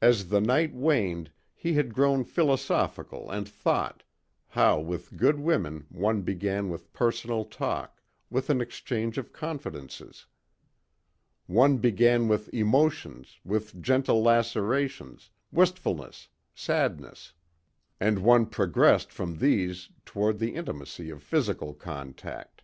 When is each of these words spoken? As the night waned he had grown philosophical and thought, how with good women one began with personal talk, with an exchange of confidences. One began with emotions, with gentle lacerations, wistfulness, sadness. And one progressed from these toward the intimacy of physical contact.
As 0.00 0.28
the 0.28 0.40
night 0.40 0.72
waned 0.72 1.32
he 1.52 1.72
had 1.72 1.92
grown 1.92 2.22
philosophical 2.22 3.28
and 3.28 3.48
thought, 3.48 4.04
how 4.50 4.78
with 4.78 5.16
good 5.16 5.40
women 5.40 5.84
one 5.88 6.22
began 6.22 6.68
with 6.68 6.92
personal 6.92 7.44
talk, 7.44 8.00
with 8.30 8.50
an 8.50 8.60
exchange 8.60 9.18
of 9.18 9.32
confidences. 9.32 10.26
One 11.48 11.78
began 11.78 12.28
with 12.28 12.54
emotions, 12.54 13.40
with 13.44 13.82
gentle 13.82 14.22
lacerations, 14.22 15.30
wistfulness, 15.50 16.28
sadness. 16.54 17.32
And 17.98 18.20
one 18.20 18.46
progressed 18.46 19.10
from 19.12 19.38
these 19.38 19.88
toward 20.06 20.38
the 20.38 20.54
intimacy 20.54 21.10
of 21.10 21.20
physical 21.20 21.74
contact. 21.74 22.62